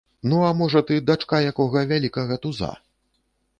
[0.29, 2.73] Ну, а можа, ты дачка якога вялікага туза?